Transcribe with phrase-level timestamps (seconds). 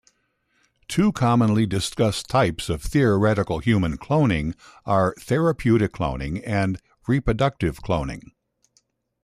[0.87, 8.31] Two commonly discussed types of theoretical human cloning are "therapeutic cloning" and "reproductive cloning".